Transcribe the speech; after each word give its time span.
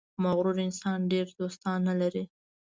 •مغرور 0.23 0.57
انسان 0.67 0.99
ډېر 1.11 1.27
دوستان 1.39 1.79
نه 1.89 1.93
لري. 2.01 2.23